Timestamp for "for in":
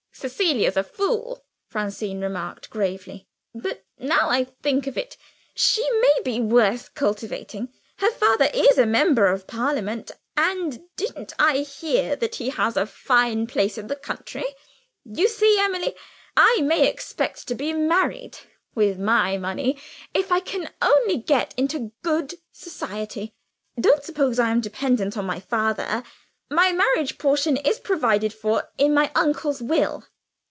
28.33-28.93